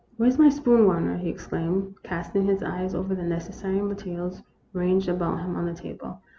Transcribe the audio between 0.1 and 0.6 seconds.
"Where 's my